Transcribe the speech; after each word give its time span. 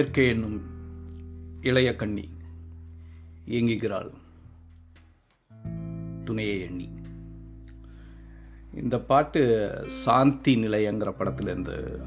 இயற்கை 0.00 0.28
என்னும் 0.28 0.60
இளைய 1.60 1.96
கண்ணி 1.96 2.28
இயங்குகிறாள். 3.46 4.10
துணையை 6.24 6.60
எண்ணி. 6.60 6.88
இந்த 8.74 9.00
பாட்டு 9.00 9.70
சாந்தி 9.86 10.66
நிலையங்கிற 10.66 11.14
படத்துலேருந்து 11.18 12.06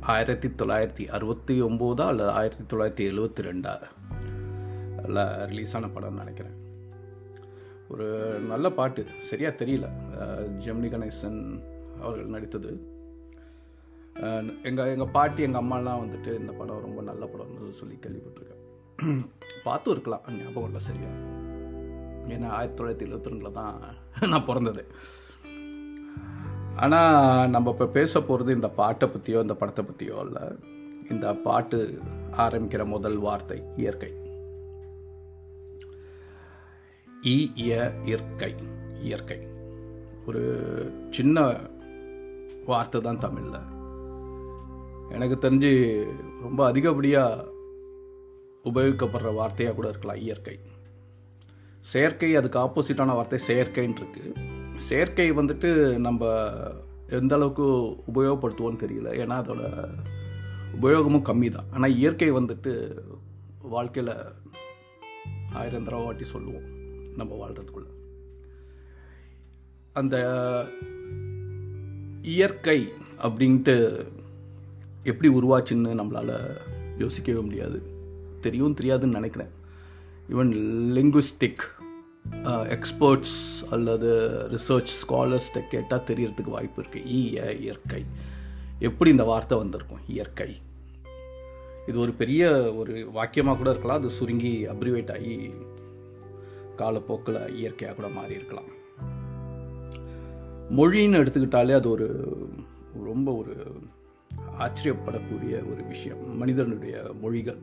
ஆயிரத்தி 0.00 0.48
தொள்ளாயிரத்தி 0.48 1.06
அறுபத்தி 1.06 1.62
ஒம்போதா 1.62 2.00
அல்லது 2.00 2.30
ஆயிரத்தி 2.30 2.76
தொள்ளாயிரத்தி 2.76 3.12
எழுபத்தி 3.12 3.40
ரெண்டா 3.40 3.78
ரிலீஸ் 5.46 5.76
ஆன 5.76 5.86
படம்னு 5.86 6.10
நினைக்கிறேன். 6.10 6.54
ஒரு 7.88 8.40
நல்ல 8.40 8.70
பாட்டு. 8.70 9.06
சரியாக 9.20 9.64
தெரியல. 9.64 9.88
ஜெமினி 10.64 10.88
கணேசன் 10.88 11.62
அவர்கள் 12.00 12.26
நடித்தது. 12.26 12.98
எங்கள் 14.68 14.86
எங்கள் 14.86 15.12
பாட்டி 15.12 15.42
எங்கள் 15.42 15.62
அம்மாலாம் 15.62 16.02
வந்துட்டு 16.02 16.30
இந்த 16.40 16.52
படம் 16.52 16.80
ரொம்ப 16.80 17.02
நல்ல 17.02 17.24
படம்னு 17.26 17.72
சொல்லி 17.72 17.96
கேள்விப்பட்டிருக்கேன். 17.96 18.56
பார்த்தும் 19.64 19.92
இருக்கலாம் 19.92 20.24
ஞாபகம் 20.38 20.64
இல்லை 20.64 20.80
சரியா. 20.80 21.10
ஏன்னா 22.34 22.48
ஆயிரத்தி 22.48 22.78
தொள்ளாயிரத்தி 22.78 23.06
எழுபத்தி 23.06 23.32
ரெண்டில் 23.32 23.52
தான் 23.52 23.76
நான் 24.32 24.44
பிறந்தது. 24.44 24.82
ஆனால் 26.76 27.50
நம்ம 27.50 27.70
இப்போ 27.70 27.86
பேச 27.86 28.20
போகிறது 28.20 28.52
இந்த 28.52 28.68
பாட்டை 28.70 29.08
பற்றியோ 29.08 29.40
இந்த 29.40 29.54
படத்தை 29.54 29.84
பற்றியோ 29.84 30.18
இல்லை 30.26 30.44
இந்த 31.10 31.34
பாட்டு 31.34 31.78
ஆரம்பிக்கிற 32.36 32.84
முதல் 32.86 33.18
வார்த்தை 33.18 33.58
இயற்கை. 33.76 34.12
இய 37.22 37.72
இயற்கை 38.04 38.52
இயற்கை. 39.02 39.40
ஒரு 40.26 40.42
சின்ன 41.10 41.36
வார்த்தை 42.64 43.00
தான் 43.00 43.18
தமிழில். 43.18 43.79
எனக்கு 45.10 45.36
தெரிஞ்சு 45.44 45.72
ரொம்ப 46.40 46.72
அதிகப்படியாக 46.72 47.46
உபயோகிக்கப்படுற 48.64 49.30
வார்த்தையாக 49.38 49.74
கூட 49.74 49.88
இருக்கலாம் 49.88 50.16
இயற்கை. 50.16 50.58
செயற்கை 51.80 52.36
அதுக்கு 52.36 52.58
ஆப்போசிட்டான 52.58 53.14
வார்த்தை 53.18 53.38
செயற்கைன்னு 53.46 54.00
இருக்கு 54.00 54.24
செயற்கை 54.76 55.32
வந்துட்டு 55.32 55.98
நம்ம 55.98 56.24
எந்த 57.18 57.34
அளவுக்கு 57.34 57.66
உபயோகப்படுத்துவோன்னு 58.14 58.82
தெரியல. 58.84 59.08
ஏன்னா 59.22 59.36
அதோட 59.42 59.62
உபயோகமும் 60.74 61.24
கம்மி 61.24 61.50
தான் 61.50 61.70
ஆனால் 61.72 61.96
இயற்கை 61.96 62.32
வந்துட்டு 62.32 62.72
வாழ்க்கையில் 63.60 64.14
ஆயிரம் 65.52 65.84
தடவை 65.84 66.04
வாட்டி 66.04 66.24
சொல்லுவோம் 66.24 66.68
நம்ம 67.16 67.32
வாழ்கிறதுக்குள்ள 67.40 67.88
அந்த 69.92 70.16
இயற்கை 72.22 72.92
அப்படின்ட்டு 73.22 73.76
எப்படி 75.02 75.34
உருவாச்சுன்னு 75.34 76.00
நம்மளால் 76.00 76.56
யோசிக்கவே 76.98 77.40
முடியாது. 77.40 77.82
தெரியும் 78.40 78.74
தெரியாதுன்னு 78.74 79.16
நினைக்கிறேன். 79.18 79.48
ஈவன் 80.30 80.50
லிங்குவிஸ்டிக் 80.96 81.62
எக்ஸ்பர்ட்ஸ் 82.42 83.64
அல்லது 83.70 84.08
ரிசர்ச் 84.50 84.86
ஸ்காலர்ஸ்கிட்ட 85.00 85.68
கேட்டால் 85.68 86.04
தெரியறதுக்கு 86.06 86.50
வாய்ப்பு 86.50 86.82
இருக்குது 86.82 87.06
ஈய 87.06 87.52
இயற்கை. 87.52 88.04
எப்படி 88.78 89.10
இந்த 89.10 89.24
வார்த்தை 89.24 89.58
வந்திருக்கும்? 89.58 89.98
இயற்கை. 90.06 90.56
இது 91.86 91.98
ஒரு 91.98 92.12
பெரிய 92.12 92.74
ஒரு 92.74 93.10
வாக்கியமாக 93.14 93.56
கூட 93.56 93.70
இருக்கலாம். 93.70 93.96
அது 93.96 94.10
சுருங்கி 94.10 94.66
அப்ரிவேட் 94.66 95.12
ஆகி 95.12 95.50
காலப்போக்கில் 96.76 97.56
இயற்கையாக 97.56 98.02
கூட 98.02 98.12
மாறி 98.12 98.34
இருக்கலாம். 98.34 98.68
மொழின்னு 100.76 101.20
எடுத்துக்கிட்டாலே 101.20 101.74
அது 101.74 101.90
ஒரு 101.90 102.26
ரொம்ப 103.04 103.32
ஒரு 103.32 103.72
ஆச்சரியப்படக்கூடிய 104.64 105.54
ஒரு 105.72 105.82
விஷயம். 105.92 106.22
மனிதனுடைய 106.42 106.94
மொழிகள். 107.22 107.60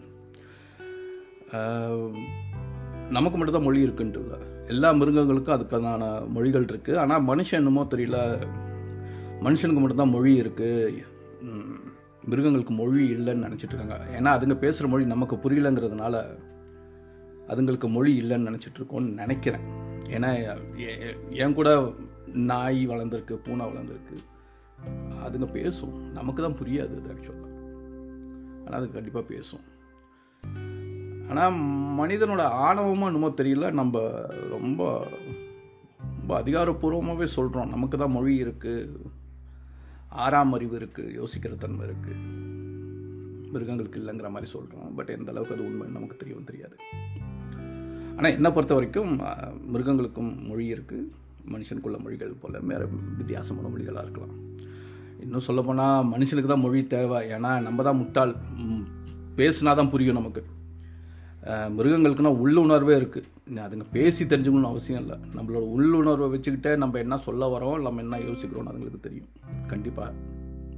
நமக்கு 3.16 3.36
மட்டும்தான் 3.38 3.68
மொழி 3.68 3.84
இருக்குன்றது. 3.88 4.38
எல்லா 4.74 4.90
மிருகங்களுக்கும் 5.00 5.58
அதுக்கான 5.58 6.08
மொழிகள் 6.36 6.66
இருக்குது 6.72 6.98
ஆனால் 7.04 7.26
மனுஷன் 7.28 7.62
என்னமோ 7.62 7.84
தெரியல. 7.94 8.18
மனுஷனுக்கு 9.46 9.82
மட்டும்தான் 9.84 10.16
மொழி 10.16 10.34
இருக்குது 10.42 11.04
மிருகங்களுக்கு 12.32 12.74
மொழி 12.80 13.04
இல்லைன்னு 13.16 13.46
நினச்சிட்ருக்காங்க 13.48 13.98
ஏன்னா 14.18 14.32
அதுங்க 14.38 14.56
பேசுகிற 14.64 14.88
மொழி 14.94 15.06
நமக்கு 15.12 15.36
புரியலங்கிறதுனால 15.44 16.16
அதுங்களுக்கு 17.52 17.88
மொழி 17.96 18.12
இல்லைன்னு 18.22 18.50
நினச்சிட்ருக்கோன்னு 18.50 19.14
நினைக்கிறேன். 19.22 19.68
ஏன்னா 20.16 20.32
என் 21.44 21.56
கூட 21.60 21.70
நாய் 22.50 22.82
வளர்ந்துருக்கு 22.90 23.36
பூனை 23.46 23.66
வளர்ந்துருக்கு. 23.66 24.18
அதுங்க 25.26 25.48
பேசும். 25.58 25.96
நமக்கு 26.18 26.42
தான் 26.46 26.60
புரியாது 26.62 26.96
அது 27.00 27.12
ஆக்சுவலாக 27.14 27.54
ஆனால் 28.66 28.80
அது 28.80 28.88
கண்டிப்பாக 28.96 29.26
பேசும். 29.34 29.66
ஆனால் 31.30 31.58
மனிதனோட 32.00 32.44
ஆணவமாக 32.68 33.10
என்னமோ 33.12 33.30
தெரியல. 33.42 33.70
நம்ம 33.80 34.02
ரொம்ப 34.56 34.82
ரொம்ப 36.20 36.32
அதிகாரப்பூர்வமாகவே 36.42 37.28
சொல்கிறோம் 37.38 37.72
நமக்கு 37.76 37.98
தான் 37.98 38.16
மொழி 38.16 38.34
இருக்குது 38.46 39.12
ஆறாம் 40.24 40.54
அறிவு 40.56 40.76
இருக்குது 40.80 41.14
யோசிக்கிற 41.20 41.54
தன்மை 41.64 41.84
இருக்குது 41.88 42.16
மிருகங்களுக்கு 43.54 44.00
இல்லைங்கிற 44.02 44.30
மாதிரி 44.36 44.48
சொல்கிறோம் 44.54 44.90
பட் 44.98 45.12
எந்த 45.16 45.32
அளவுக்கு 45.34 45.56
அது 45.56 45.68
உண்மைன்னு 45.68 45.98
நமக்கு 45.98 46.20
தெரியவும் 46.22 46.50
தெரியாது. 46.50 46.76
ஆனால் 48.18 48.36
என்னை 48.38 48.50
பொறுத்த 48.56 48.76
வரைக்கும் 48.78 49.12
மிருகங்களுக்கும் 49.74 50.32
மொழி 50.50 50.66
இருக்குது 50.76 51.10
மனுஷனுக்குள்ள 51.54 51.98
மொழிகள் 52.06 52.40
போல் 52.42 52.66
வேறு 52.72 52.88
வித்தியாசமான 53.20 53.70
மொழிகளாக 53.74 54.06
இருக்கலாம். 54.06 54.36
இன்னும் 55.28 55.48
சொல்லப்போனால் 55.48 56.06
மனுஷனுக்கு 56.12 56.50
தான் 56.52 56.64
மொழி 56.66 56.82
தேவை. 56.94 57.20
ஏன்னா 57.36 57.52
நம்ம 57.66 57.84
தான் 57.88 58.00
முட்டாள். 58.02 58.34
பேசுனா 59.40 59.72
தான் 59.80 59.92
புரியும் 59.96 60.20
நமக்கு. 60.20 60.44
மிருகங்களுக்குன்னா 61.78 62.32
உள்ளுணர்வே 62.44 62.94
இருக்குது 63.00 63.62
அதுங்க 63.66 63.86
பேசி 63.96 64.24
தெரிஞ்சுக்கணும்னு 64.32 64.72
அவசியம் 64.72 65.02
இல்லை. 65.04 65.18
நம்மளோட 65.36 65.66
உள்ளுணர்வை 65.76 66.28
வச்சுக்கிட்டே 66.34 66.72
நம்ம 66.84 67.00
என்ன 67.04 67.18
சொல்ல 67.28 67.48
வரோம் 67.54 67.78
நம்ம 67.86 68.02
என்ன 68.06 68.20
யோசிக்கிறோம்னு 68.28 68.72
அதுங்களுக்கு 68.72 69.06
தெரியும். 69.06 69.30
கண்டிப்பாக 69.74 70.12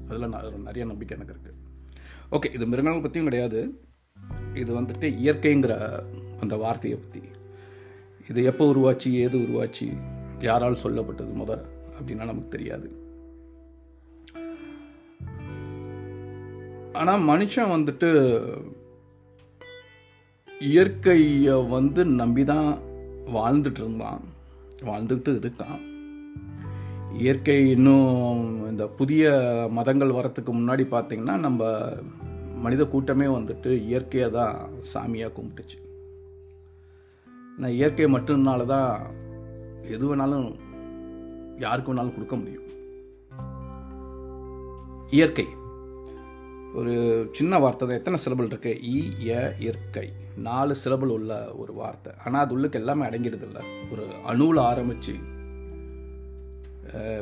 அதில் 0.09 0.31
நான் 0.33 0.67
நிறைய 0.69 0.85
நம்பிக்கை 0.91 1.15
எனக்கு 1.17 1.33
இருக்குது 1.35 1.57
ஓகே 2.35 2.51
இது 2.57 2.67
மிருகங்கள் 2.71 3.05
பற்றியும் 3.05 3.29
கிடையாது. 3.29 3.59
இது 4.61 4.71
வந்துட்டு 4.79 5.07
இயற்கைங்கிற 5.23 5.73
அந்த 6.43 6.55
வார்த்தையை 6.63 6.97
பற்றி 6.99 7.21
இது 8.31 8.39
எப்போ 8.51 8.63
உருவாச்சு 8.73 9.09
ஏது 9.23 9.35
உருவாச்சு 9.45 9.87
யாரால் 10.47 10.81
சொல்லப்பட்டது 10.83 11.33
முத 11.41 11.51
அப்படின்னா 11.97 12.25
நமக்கு 12.31 12.55
தெரியாது. 12.55 12.89
ஆனால் 16.93 17.21
மனுஷன் 17.21 17.73
வந்துட்டு 17.75 18.09
இயற்கையை 20.61 21.65
வந்து 21.65 22.05
நம்பி 22.05 22.43
தான் 22.43 22.77
வாழ்ந்துட்டு 23.33 23.79
இருந்தான். 23.79 24.21
வாழ்ந்துக்கிட்டு 24.83 25.43
இருக்கான். 25.43 25.79
இயற்கை 27.13 27.69
இன்னும் 27.69 28.67
இந்த 28.69 28.87
புதிய 28.87 29.31
மதங்கள் 29.71 30.09
வரத்துக்கு 30.09 30.53
முன்னாடி 30.53 30.83
பார்த்திங்கன்னா 30.91 31.37
நம்ம 31.37 31.79
மனித 32.55 32.85
கூட்டமே 32.85 33.25
வந்துட்டு 33.25 33.83
இயற்கையை 33.83 34.31
தான் 34.31 34.55
சாமியாக 34.93 35.31
கும்பிட்டுச்சு. 35.35 35.77
நான் 37.57 37.71
இயற்கை 37.71 38.05
மட்டும்னால 38.05 38.65
தான் 38.65 39.01
எது 39.83 40.15
வேணாலும் 40.15 40.55
யாருக்கு 41.57 41.93
வேணாலும் 41.93 42.13
கொடுக்க 42.13 42.35
முடியும். 42.35 42.67
இயற்கை. 45.09 45.45
ஒரு 46.73 46.93
சின்ன 47.31 47.59
வார்த்தை 47.59 47.83
தான். 47.87 47.97
எத்தனை 47.97 48.17
சிலபிள் 48.23 48.49
இருக்கு? 48.51 48.71
இ 48.93 48.97
இயற்கை 49.63 50.07
நாலு 50.47 50.73
சிலபிள் 50.75 51.13
உள்ள 51.15 51.33
ஒரு 51.53 51.73
வார்த்தை. 51.73 52.11
ஆனால் 52.25 52.43
அது 52.45 52.53
உள்ளுக்கு 52.55 52.79
எல்லாமே 52.79 53.05
அடங்கிடுது 53.05 53.47
இல்லை 53.49 53.63
ஒரு 53.91 54.05
அணுவில் 54.31 54.61
ஆரம்பித்து 54.71 55.15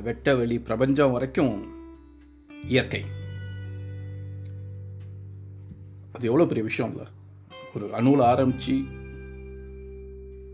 வெட்ட 0.04 0.36
வெளி 0.36 0.58
பிரபஞ்சம் 0.60 1.14
வரைக்கும் 1.16 1.56
இயற்கை. 2.74 3.02
அது 6.14 6.30
எவ்வளோ 6.32 6.46
பெரிய 6.46 6.66
விஷயம் 6.70 6.92
இல்லை 6.92 7.08
ஒரு 7.76 7.88
அணுவில் 8.00 8.24
ஆரம்பித்து 8.32 8.76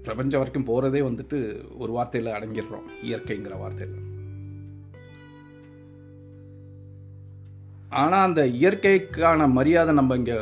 பிரபஞ்சம் 0.08 0.42
வரைக்கும் 0.42 0.70
போகிறதே 0.70 1.02
வந்துட்டு 1.02 1.38
ஒரு 1.78 1.92
வார்த்தையில் 1.98 2.36
அடங்கிடுறோம். 2.38 2.88
இயற்கைங்கிற 3.10 3.58
வார்த்தையில். 3.64 4.00
ஆனால் 8.02 8.26
அந்த 8.28 8.42
இயற்கைக்கான 8.62 9.48
மரியாதை 9.52 9.94
நம்ம 9.94 10.16
இங்கே 10.16 10.38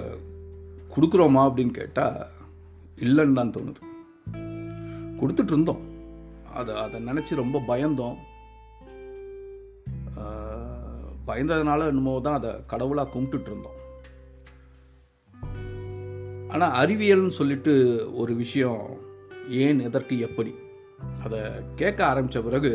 கொடுக்குறோமா 0.93 1.41
அப்படின்னு 1.47 1.73
கேட்டால் 1.73 2.19
இல்லைன்னு 3.05 3.37
தான் 3.39 3.53
தோணுது. 3.55 3.81
கொடுத்துட்டு 5.19 5.53
இருந்தோம். 5.53 5.81
அதை 6.53 6.75
அதை 6.75 6.97
நினச்சி 7.05 7.41
ரொம்ப 7.43 7.59
பயந்தோம். 7.67 8.17
பயந்ததுனால 11.27 11.85
என்னமோ 11.87 12.13
தான் 12.19 12.37
அதை 12.39 12.51
கடவுளாக 12.67 13.11
கும்பிட்டுட்டு 13.13 13.49
இருந்தோம். 13.51 13.77
ஆனால் 16.47 16.75
அறிவியல்னு 16.81 17.37
சொல்லிட்டு 17.39 17.73
ஒரு 18.13 18.33
விஷயம் 18.35 18.81
ஏன் 19.63 19.79
எதற்கு 19.79 20.15
எப்படி? 20.19 20.53
அதை 21.23 21.39
கேட்க 21.75 21.99
ஆரம்பித்த 22.05 22.41
பிறகு 22.41 22.71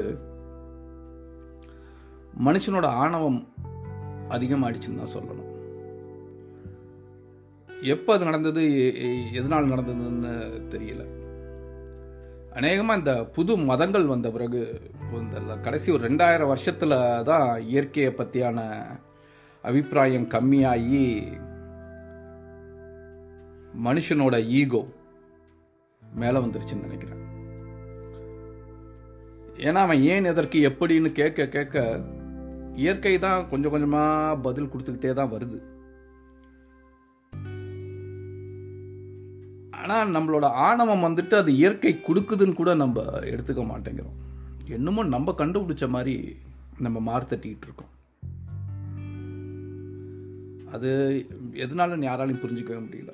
மனுஷனோட 2.45 2.87
ஆணவம் 3.03 3.39
அதிகமாகிடுச்சுன்னு 4.35 5.03
தான் 5.03 5.15
சொல்லணும். 5.17 5.51
எப்போ 7.95 8.11
அது 8.15 8.29
நடந்தது 8.29 8.63
எதனால் 9.39 9.73
நடந்ததுன்னு 9.73 10.33
தெரியல. 10.75 11.03
அநேகமாக 12.59 13.01
இந்த 13.01 13.13
புது 13.37 13.53
மதங்கள் 13.71 14.07
வந்த 14.13 14.29
பிறகு 14.37 14.61
இந்த 15.23 15.57
கடைசி 15.67 15.89
ஒரு 15.97 16.03
ரெண்டாயிரம் 16.09 16.53
வருஷத்தில் 16.53 16.97
தான் 17.31 17.49
இயற்கையை 17.73 18.13
பற்றியான 18.21 18.61
அபிப்பிராயம் 19.65 20.31
கம்மியாகி 20.35 21.05
மனுஷனோட 23.87 24.37
ஈகோ 24.61 24.83
மேலே 26.03 26.39
வந்துருச்சுன்னு 26.45 26.87
நினைக்கிறேன். 26.87 27.23
ஏன்னா 29.67 29.81
அவன் 29.87 30.03
ஏன் 30.15 30.31
எதற்கு 30.33 30.59
எப்படின்னு 30.71 31.11
கேட்க 31.21 31.49
கேட்க 31.57 31.85
இயற்கை 32.77 33.19
தான் 33.19 33.49
கொஞ்சம் 33.49 33.71
கொஞ்சமாக 33.71 34.37
பதில் 34.37 34.71
கொடுத்துக்கிட்டே 34.73 35.13
தான் 35.13 35.33
வருது. 35.33 35.59
ஆனால் 39.71 40.13
நம்மளோட 40.15 40.45
ஆணவம் 40.45 41.05
வந்துட்டு 41.07 41.35
அது 41.35 41.57
இயற்கை 41.57 41.93
கொடுக்குதுன்னு 42.09 42.55
கூட 42.55 42.75
நம்ம 42.75 43.03
எடுத்துக்க 43.33 43.65
மாட்டேங்கிறோம். 43.73 44.17
என்னமோ 44.69 45.05
நம்ம 45.05 45.35
கண்டுபிடிச்ச 45.39 45.89
மாதிரி 45.89 46.37
நம்ம 46.79 46.99
மார்த்தட்டிக்கிட்டு 47.11 47.67
இருக்கோம். 47.69 47.93
அது 50.73 50.91
எதனால 51.53 51.99
யாராலையும் 52.09 52.43
புரிஞ்சுக்கவே 52.43 52.81
முடியல. 52.87 53.13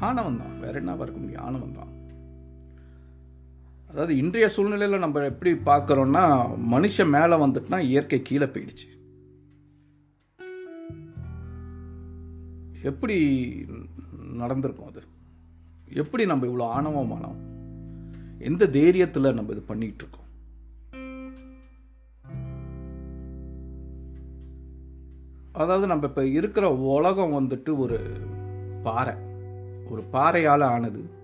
ஆணவம் 0.00 0.40
தான் 0.42 0.58
வேற 0.60 0.74
என்ன 0.78 0.96
இருக்க 1.00 1.20
முடியும்? 1.20 1.44
ஆணவம் 1.44 1.78
தான் 1.78 1.92
அதாவது 3.88 4.16
இன்றைய 4.16 4.48
சூழ்நிலையில் 4.48 4.98
நம்ம 4.98 5.20
எப்படி 5.24 5.52
பார்க்குறோம்னா 5.52 6.22
மனுஷன் 6.72 7.10
மேலே 7.10 7.36
வந்துட்டுனா 7.36 7.78
இயற்கை 7.78 8.22
கீழே 8.22 8.44
போயிடுச்சு. 8.44 8.86
எப்படி 12.82 13.16
நடந்திருக்கும் 14.32 14.86
அது? 14.86 15.02
எப்படி 15.94 16.26
நம்ம 16.26 16.46
இவ்வளோ 16.46 16.66
ஆணவமானோம் 16.78 17.38
எந்த 18.38 18.66
தைரியத்தில் 18.66 19.34
நம்ம 19.34 19.52
இது 19.52 19.64
பண்ணிகிட்டு 19.68 20.02
இருக்கோம் 20.02 20.26
அதாவது 25.52 25.86
நம்ம 25.86 26.06
இப்போ 26.06 26.26
இருக்கிற 26.26 26.74
உலகம் 26.74 27.32
வந்துட்டு 27.32 27.76
ஒரு 27.76 27.98
பாறை. 28.82 29.14
ஒரு 29.90 30.02
பாறையால் 30.12 30.64
ஆனது. 30.64 31.17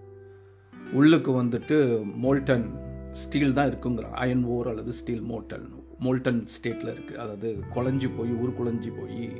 உள்ளுக்கு 0.93 1.43
வந்துட்டு 1.43 2.03
மோல்டன் 2.13 2.71
ஸ்டீல் 3.13 3.53
தான் 3.53 3.69
இருக்குங்கிறோம் 3.71 4.11
அயன் 4.11 4.45
ஓர் 4.45 4.69
அல்லது 4.69 4.93
ஸ்டீல் 4.93 5.23
மோல்டன். 5.23 5.83
மோல்டன் 5.99 6.45
ஸ்டேட்டில் 6.45 6.95
இருக்குது 6.95 7.15
அதாவது 7.15 7.59
குழஞ்சி 7.75 8.11
போய் 8.17 8.31
ஊர் 8.31 8.59
குழஞ்சி 8.59 8.93
போய் 8.99 9.31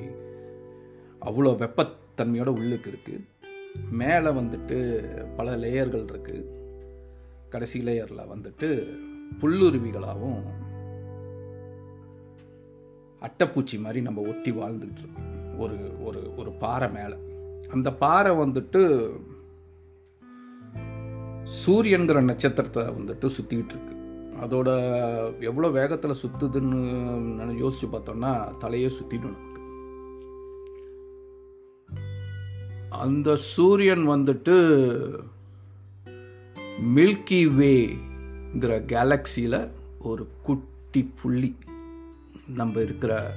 அவ்வளோ 1.21 1.55
வெப்பத்தன்மையோட 1.55 2.47
உள்ளுக்கு 2.47 2.91
இருக்குது 2.91 3.25
மேலே 3.91 4.31
வந்துட்டு 4.31 5.05
பல 5.37 5.57
லேயர்கள் 5.57 6.05
இருக்குது 6.05 6.45
கடைசி 7.49 7.83
லேயரில் 7.83 8.31
வந்துட்டு 8.35 8.97
புல்லுருவிகளாகவும் 9.41 10.43
அட்டைப்பூச்சி 13.23 13.81
மாதிரி 13.81 14.01
நம்ம 14.01 14.21
ஒட்டி 14.21 14.51
வாழ்ந்துக்கிட்டு 14.51 14.99
இருக்கோம். 14.99 15.59
ஒரு 15.59 16.05
ஒரு 16.05 16.33
ஒரு 16.37 16.53
பாறை 16.53 16.91
மேலே. 16.91 17.15
அந்த 17.71 17.93
பாறை 17.93 18.33
வந்துட்டு 18.33 19.11
சூரியன்கிற 21.45 22.23
நட்சத்திரத்தை 22.23 22.83
வந்துட்டு 22.83 23.31
சுற்றிக்கிட்டு 23.41 23.75
இருக்கு 23.75 24.03
அதோட 24.41 24.69
எவ்வளோ 25.41 25.69
வேகத்தில் 25.69 26.11
சுற்றுதுன்னு 26.11 26.91
நான் 27.21 27.63
யோசிச்சு 27.63 27.85
பார்த்தோம்னா 27.93 28.53
தலையே 28.61 28.91
சுற்றிடும் 28.91 29.37
நமக்கு 29.37 29.53
அந்த 32.91 33.37
சூரியன் 33.37 34.09
வந்துட்டு 34.09 34.57
மில்கி 36.95 37.47
வேங்கிற 37.61 38.85
கேலக்சியில் 38.85 39.71
ஒரு 39.99 40.29
குட்டி 40.43 41.11
புள்ளி 41.23 41.57
நம்ம 42.47 42.81
இருக்கிற 42.81 43.35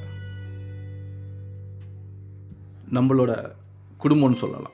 நம்மளோட 2.92 3.51
குடும்பம்னு 4.03 4.33
சொல்லலாம். 4.33 4.71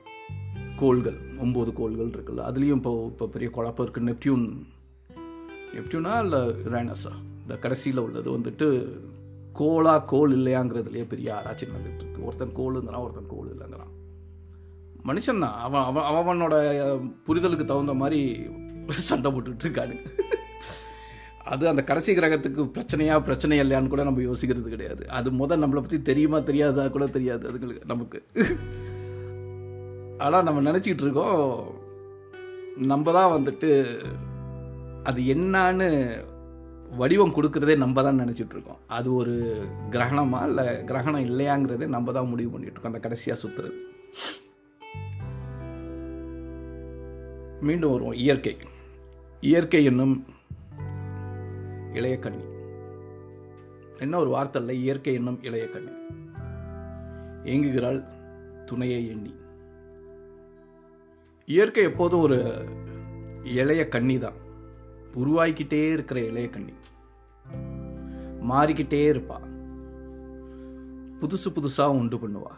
கோள்கள். 0.75 1.32
ஒம்பது 1.43 1.73
கோள்கள் 1.73 2.13
இருக்குல்ல 2.15 2.45
அதுலேயும் 2.49 2.81
இப்போ 2.81 2.93
இப்போ 3.11 3.27
பெரிய 3.27 3.49
குழப்பம் 3.51 3.87
இருக்குது 3.87 4.09
நெப்டியூன் 4.11 4.45
நெப்டியூனா 5.75 6.13
இல்லை 6.23 6.39
யுரேனஸா? 6.65 7.13
இந்த 7.41 7.55
கடைசியில் 7.63 8.03
உள்ளது 8.05 8.29
வந்துட்டு 8.37 8.67
கோளா 9.53 9.99
கோள் 10.11 10.31
இல்லையாங்கிறதுலையே 10.37 11.05
பெரிய 11.13 11.35
ஆராய்ச்சி 11.35 11.65
நடந்துட்டு 11.65 12.03
இருக்கு. 12.03 12.25
ஒருத்தன் 12.25 12.55
கோளுங்கிறான் 12.57 13.03
ஒருத்தன் 13.03 13.31
கோள் 13.33 13.49
இல்லைங்கிறான். 13.53 13.91
மனுஷன் 15.07 15.43
தான். 15.43 15.57
அவன் 15.67 15.85
அவன் 15.89 16.39
அவனோட 16.39 16.55
புரிதலுக்கு 17.27 17.65
தகுந்த 17.65 17.93
மாதிரி 17.93 18.21
சண்டை 19.09 19.31
போட்டுட்டு 19.31 19.97
அது 21.53 21.67
அந்த 21.67 21.83
கடைசி 21.83 22.11
கிரகத்துக்கு 22.15 22.61
பிரச்சனையா 22.75 23.15
பிரச்சனை 23.19 23.59
இல்லையான்னு 23.59 23.87
கூட 23.87 24.03
நம்ம 24.03 24.21
யோசிக்கிறது 24.21 24.69
கிடையாது. 24.75 25.09
அது 25.09 25.31
முதல் 25.31 25.61
நம்மளை 25.61 25.81
பற்றி 25.85 26.01
தெரியுமா 26.01 26.39
தெரியாதா 26.39 26.87
கூட 26.87 27.05
தெரியாது. 27.07 27.43
அதுங்களுக்கு 27.51 27.85
நமக்கு. 27.85 28.19
ஆனால் 30.25 30.45
நம்ம 30.47 30.61
நினச்சிக்கிட்டு 30.69 31.05
இருக்கோம் 31.05 31.39
நம்ம 32.91 33.11
தான் 33.17 33.33
வந்துட்டு 33.35 33.69
அது 35.09 35.19
என்னான்னு 35.33 35.87
வடிவம் 36.99 37.35
கொடுக்குறதே 37.35 37.75
நம்ம 37.83 38.03
தான் 38.05 38.21
நினச்சிட்டு 38.21 38.55
இருக்கோம். 38.55 38.81
அது 38.97 39.09
ஒரு 39.19 39.33
கிரகணமா 39.93 40.39
இல்லை 40.49 40.65
கிரகணம் 40.89 41.25
இல்லையாங்கிறதே 41.29 41.87
நம்ம 41.95 42.13
தான் 42.17 42.29
முடிவு 42.31 42.51
பண்ணிகிட்ருக்கோம் 42.53 42.93
இருக்கோம். 42.93 42.93
அந்த 42.93 43.01
கடைசியாக 43.05 43.41
சுற்றுறது 43.43 43.79
மீண்டும் 47.67 47.93
வருவோம். 47.93 48.17
இயற்கை. 48.23 48.55
இயற்கை 49.49 49.83
என்னும் 49.91 50.15
இளைய 51.99 52.15
கண்ணி 52.25 52.45
என்ன 54.03 54.17
ஒரு 54.23 54.29
வார்த்தை 54.35 54.59
இல்லை? 54.61 54.75
இயற்கை 54.85 55.13
என்னும் 55.19 55.39
இளைய 55.47 55.65
கண்ணி 55.73 55.93
ஏங்குகிறாள் 57.51 58.01
துணையை 58.69 59.01
எண்ணி. 59.13 59.31
இயற்கை 61.45 61.83
எப்போதும் 61.83 62.19
ஒரு 62.19 62.65
இளைய 63.43 63.87
கண்ணி 63.87 64.19
தான். 64.19 64.33
உருவாக்கிட்டே 65.13 65.91
இருக்கிற 65.91 66.19
இளைய 66.19 66.49
கண்ணி. 66.49 66.73
மாறிக்கிட்டே 68.49 69.11
இருப்பா. 69.11 69.37
புதுசு 71.19 71.49
புதுசாக 71.49 71.87
உண்டு 71.87 72.17
பண்ணுவா. 72.17 72.51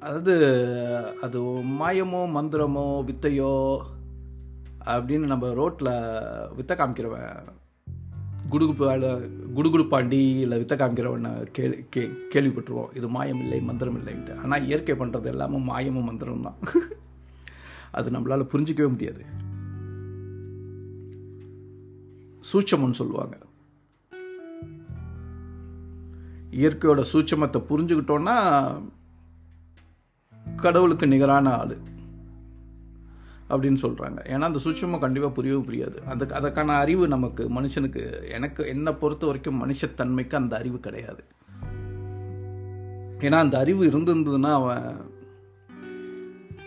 அதாவது 0.00 0.34
அது 1.22 1.40
மாயமோ 1.64 2.22
மந்திரமோ 2.36 3.04
வித்தையோ 3.04 3.82
அப்படின்னு 4.84 5.26
நம்ம 5.26 5.52
ரோட்டில் 5.52 6.54
வித்தை 6.54 6.76
காமிக்கிறவன் 6.76 7.44
குடுகுப்பு 8.48 8.90
குடுகுடுப்பாண்டி 9.54 10.38
இல்லை 10.38 10.60
வித்த 10.60 10.76
காமிக்கிறவனை 10.76 11.42
கேள்வி 11.42 11.84
கே 11.90 12.02
கேள்விப்பட்டுருவோம். 12.34 12.96
இது 12.96 13.08
மாயம் 13.08 13.40
இல்லை 13.40 13.60
மந்திரம் 13.60 14.06
இல்லைன்ட்டு 14.06 14.36
ஆனால் 14.36 14.64
இயற்கை 14.64 14.94
பண்ணுறது 14.94 15.24
எல்லாமே 15.24 15.56
மாயமும் 15.56 16.04
மந்திரம் 16.04 16.42
தான். 16.42 16.58
அது 17.90 18.10
நம்மளால் 18.10 18.50
புரிஞ்சிக்கவே 18.52 18.88
முடியாது. 18.88 19.24
சூட்சமம்னு 22.52 22.90
சொல்லுவாங்க. 22.90 23.38
இயற்கையோட 26.50 27.04
சூட்சமத்தை 27.12 27.60
புரிஞ்சுக்கிட்டோன்னா 27.68 28.36
கடவுளுக்கு 30.56 31.06
நிகரான 31.06 31.56
ஆள். 31.56 31.76
அப்படின்னு 33.50 33.80
சொல்கிறாங்க 33.82 34.20
ஏன்னா 34.32 34.46
அந்த 34.48 34.60
சூட்சமம் 34.64 35.04
கண்டிப்பாக 35.04 35.34
புரியவே 35.34 35.60
புரியாது. 35.68 35.98
அதுக்கு 36.04 36.34
அதுக்கான 36.38 36.76
அறிவு 36.76 37.08
நமக்கு 37.08 37.42
மனுஷனுக்கு 37.48 38.02
எனக்கு 38.30 38.66
என்னை 38.66 38.92
பொறுத்த 38.92 39.26
வரைக்கும் 39.26 39.60
மனுஷத்தன்மைக்கு 39.62 40.34
அந்த 40.34 40.56
அறிவு 40.56 40.80
கிடையாது. 40.80 41.24
ஏன்னா 43.18 43.38
அந்த 43.44 43.58
அறிவு 43.58 43.82
இருந்திருந்ததுன்னா 43.84 44.52
அவன் 44.52 44.86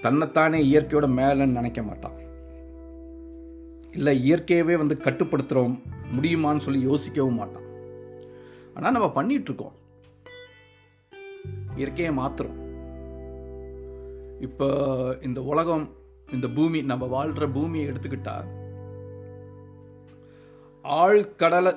தன்னைத்தானே 0.01 0.59
இயற்கையோட 0.73 1.07
மேலேன்னு 1.19 1.57
நினைக்க 1.59 1.81
மாட்டான். 1.83 2.17
இல்லை 3.91 4.13
இயற்கையவே 4.29 4.75
வந்து 4.77 4.95
கட்டுப்படுத்துகிறோம் 5.03 5.75
முடியுமான்னு 6.15 6.65
சொல்லி 6.65 6.81
யோசிக்கவும் 6.87 7.39
மாட்டான். 7.41 7.67
ஆனால் 8.75 8.91
நம்ம 8.91 9.09
பண்ணிகிட்ருக்கோம் 9.15 9.73
இருக்கோம் 9.73 9.77
இயற்கையை 11.75 12.11
மாத்துறோம். 12.17 12.59
இப்போ 14.39 14.67
இந்த 15.21 15.39
உலகம் 15.51 15.85
இந்த 16.35 16.47
பூமி 16.57 16.79
நம்ம 16.91 17.05
வாழ்கிற 17.05 17.45
பூமியை 17.47 17.87
எடுத்துக்கிட்டா 17.91 18.35
ஆழ்கடலை 20.85 21.73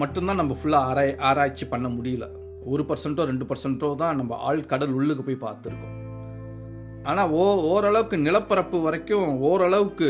மட்டும்தான் 0.00 0.40
நம்ம 0.40 0.56
ஃபுல்லாக 0.58 0.88
ஆராய் 0.90 1.12
ஆராய்ச்சி 1.28 1.64
பண்ண 1.66 1.86
முடியல. 1.88 2.26
ஒரு 2.72 2.82
பர்சன்ட்டோ 2.88 3.24
ரெண்டு 3.30 3.44
பர்சன்ட்டோ 3.50 3.88
தான் 3.94 4.18
நம்ம 4.20 4.32
ஆழ்கடல் 4.48 4.96
உள்ளுக்கு 4.98 5.22
போய் 5.22 5.44
பார்த்துருக்கோம். 5.44 5.94
ஆனால் 7.02 7.30
ஓ 7.30 7.44
ஓரளவுக்கு 7.70 8.16
நிலப்பரப்பு 8.18 8.78
வரைக்கும் 8.80 9.28
ஓரளவுக்கு 9.48 10.08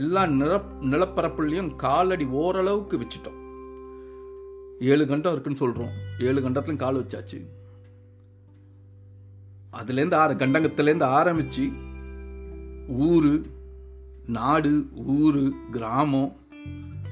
எல்லா 0.00 0.22
நில 0.40 0.54
நிலப்பரப்புலையும் 0.92 1.70
காலடி 1.76 2.26
ஓரளவுக்கு 2.42 2.96
வச்சுட்டோம். 3.02 3.38
ஏழு 4.92 5.04
கண்டம் 5.06 5.32
இருக்குன்னு 5.32 5.62
சொல்கிறோம் 5.62 5.94
ஏழு 6.26 6.40
கண்டத்துலையும் 6.40 6.84
கால் 6.84 7.00
வச்சாச்சு. 7.02 7.38
அதுலேருந்து 9.78 10.14
ஆறு 10.14 10.34
கண்டங்கத்துலேருந்து 10.34 11.08
ஆரம்பித்து 11.20 11.64
ஊர் 12.88 13.42
நாடு 14.26 14.86
ஊர் 15.06 15.52
கிராமம் 15.70 16.32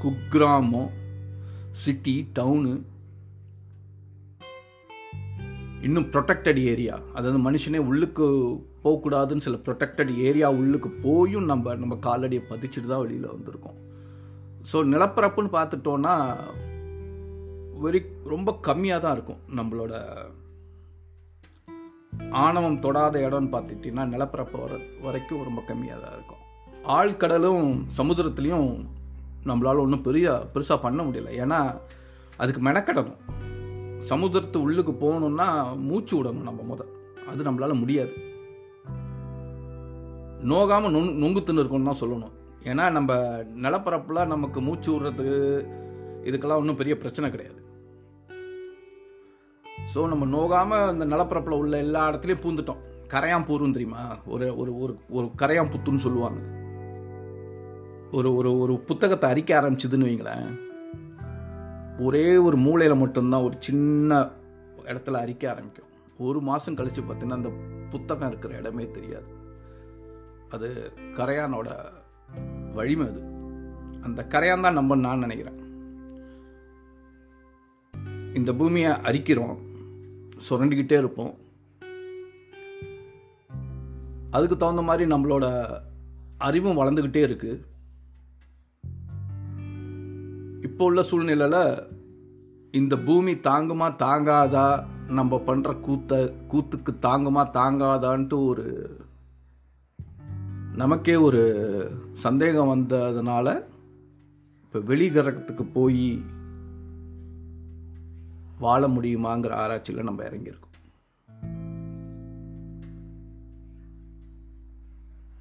குக்கிராமம் 0.03 0.91
சிட்டி 1.71 2.29
டவுனு 2.35 2.83
இன்னும் 5.83 6.05
ப்ரொடெக்டட் 6.05 6.63
ஏரியா 6.63 7.01
அதாவது 7.15 7.51
மனுஷனே 7.51 7.77
உள்ளுக்கு 7.77 8.27
போகக்கூடாதுன்னு 8.85 9.37
சில 9.37 9.57
ப்ரொடெக்டட் 9.57 10.17
ஏரியா 10.17 10.51
உள்ளுக்கு 10.53 10.89
போயும் 10.89 11.45
நம்ம 11.45 11.75
நம்ம 11.75 11.95
காலடியை 11.95 12.43
பதிச்சுட்டு 12.49 12.87
தான் 12.87 13.01
வெளியில் 13.01 13.33
வந்திருக்கோம். 13.33 13.77
ஸோ 14.73 14.77
நிலப்பரப்புன்னு 14.77 15.53
பார்த்துட்டோன்னா 15.53 16.15
வெரி 17.83 18.07
ரொம்ப 18.25 18.59
கம்மியாக 18.63 19.01
தான் 19.01 19.13
இருக்கும் 19.13 19.41
நம்மளோட 19.55 20.05
ஆணவம் 22.31 22.81
தொடாத 22.81 23.29
இடம்னு 23.29 23.53
பார்த்துட்டிங்கன்னா 23.55 24.05
நிலப்பரப்பு 24.07 24.61
வர 24.61 24.79
வரைக்கும் 25.01 25.45
ரொம்ப 25.45 25.63
கம்மியாக 25.69 26.01
தான் 26.01 26.13
இருக்கும். 26.13 26.43
ஆழ்கடலும் 26.89 27.85
சமுத்திரத்துலேயும் 27.99 28.87
நம்மளால் 29.45 29.79
ஒன்றும் 29.79 30.01
பெரிய 30.01 30.49
பெருசாக 30.55 30.81
பண்ண 30.81 31.03
முடியல. 31.03 31.31
ஏன்னா 31.43 31.77
அதுக்கு 32.37 32.61
மெனக்கடணும். 32.61 33.21
சமுத்திரத்து 34.09 34.57
உள்ளுக்கு 34.57 34.93
போகணுன்னா 34.93 35.77
மூச்சு 35.77 36.23
விடணும் 36.23 36.49
நம்ம 36.49 36.63
முதல் 36.63 36.93
அது 37.29 37.51
நம்மளால் 37.51 37.81
முடியாது. 37.81 38.11
நோகாமல் 40.45 40.95
நொங் 40.97 41.15
நொங்கு 41.23 41.41
தின்னு 41.43 41.63
இருக்கணும்னு 41.63 41.91
தான் 41.93 42.01
சொல்லணும். 42.01 42.35
ஏன்னா 42.65 42.91
நம்ம 42.91 43.15
நிலப்பரப்பில் 43.65 44.27
நமக்கு 44.27 44.61
மூச்சு 44.61 44.91
விடுறது 44.93 45.27
இதுக்கெல்லாம் 46.25 46.57
ஒன்றும் 46.57 46.77
பெரிய 46.77 46.97
பிரச்சனை 46.97 47.31
கிடையாது. 47.31 47.61
ஸோ 49.95 50.09
நம்ம 50.09 50.25
நோகாமல் 50.27 50.89
அந்த 50.89 51.05
நிலப்பரப்பில் 51.07 51.59
உள்ள 51.59 51.77
எல்லா 51.77 52.09
இடத்துலையும் 52.09 52.45
பூந்துட்டோம். 52.45 52.83
கரையான் 53.09 53.45
பூரும் 53.45 53.73
தெரியுமா? 53.73 54.17
ஒரு 54.27 54.57
ஒரு 54.57 54.79
ஒரு 54.79 54.99
ஒரு 55.09 55.31
கரையான் 55.43 55.73
புத்துன்னு 55.75 55.97
சொல்லுவாங்க. 55.97 56.41
ஒரு 58.13 58.35
ஒரு 58.35 58.59
ஒரு 58.59 58.79
புத்தகத்தை 58.79 59.31
அரிக்க 59.31 59.61
ஆரம்பிச்சுதுன்னு 59.61 60.09
வைங்களேன். 60.09 60.59
ஒரே 61.99 62.37
ஒரு 62.37 62.57
மூலையில் 62.57 62.97
மட்டும்தான் 62.97 63.43
ஒரு 63.43 63.57
சின்ன 63.59 64.29
இடத்துல 64.85 65.13
அரிக்க 65.13 65.51
ஆரம்பிக்கும். 65.51 65.93
ஒரு 66.19 66.41
மாதம் 66.41 66.75
கழித்து 66.75 67.03
பார்த்தீங்கன்னா 67.03 67.41
அந்த 67.41 67.51
புத்தகம் 67.91 68.29
இருக்கிற 68.29 68.57
இடமே 68.57 68.91
தெரியாது. 68.91 69.29
அது 70.51 70.93
கரையானோட 71.15 71.69
வலிமை 72.75 73.07
அது. 73.07 73.23
அந்த 74.03 74.27
கரையான் 74.29 74.61
தான் 74.61 74.75
நம்ம 74.75 74.95
நான் 74.95 75.19
நினைக்கிறேன். 75.19 75.61
இந்த 78.35 78.53
பூமியை 78.55 78.91
அரிக்கிறோம். 78.91 79.66
சுரண்டிக்கிட்டே 80.49 80.99
இருப்போம். 80.99 81.35
அதுக்கு 84.31 84.57
தகுந்த 84.57 84.83
மாதிரி 84.83 85.11
நம்மளோட 85.15 85.47
அறிவும் 86.39 86.79
வளர்ந்துக்கிட்டே 86.79 87.23
இருக்கு. 87.23 87.53
இப்போ 90.61 90.85
உள்ள 90.85 91.03
சூழ்நிலையில் 91.03 91.89
இந்த 92.71 92.99
பூமி 92.99 93.33
தாங்குமா 93.33 93.89
தாங்காதா 94.05 94.87
நம்ம 95.09 95.43
பண்ணுற 95.47 95.71
கூத்த 95.87 96.13
கூத்துக்கு 96.53 96.93
தாங்குமா 97.03 97.43
தாங்காதான்ட்டு 97.59 98.47
ஒரு 98.47 98.67
நமக்கே 100.75 101.17
ஒரு 101.17 101.43
சந்தேகம் 102.13 102.73
வந்ததுனால 102.75 103.47
இப்போ 104.65 104.79
வெளி 104.81 105.11
கிரகத்துக்கு 105.11 105.65
போய் 105.73 106.21
வாழ 108.59 108.89
முடியுமாங்கிற 108.89 109.51
ஆராய்ச்சியில் 109.51 110.05
நம்ம 110.05 110.23
இறங்கியிருக்கோம். 110.25 110.75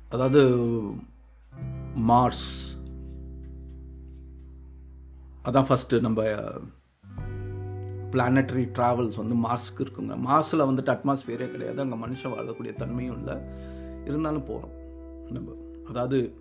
அதாவது 0.09 0.41
மார்ஸ் 1.95 2.47
அதான் 5.43 5.67
ஃபஸ்ட்டு 5.69 6.01
நம்ம 6.01 6.23
பிளானட்டரி 8.11 8.63
ட்ராவல்ஸ் 8.77 9.15
வந்து 9.15 9.35
மார்ஸ்க்கு 9.35 9.79
இருக்குங்க. 9.79 10.15
மார்ஸில் 10.27 10.67
வந்துட்டு 10.69 10.93
அட்மாஸ்ஃபியரே 10.93 11.51
கிடையாது. 11.51 11.81
அங்கே 11.81 11.95
மனுஷன் 12.05 12.33
வாழக்கூடிய 12.33 12.75
தன்மையும் 12.75 13.17
இல்லை. 13.17 13.35
இருந்தாலும் 14.05 14.45
போகிறோம் 14.45 14.75
நம்ம. 15.31 15.53
அதாவது 15.87 16.35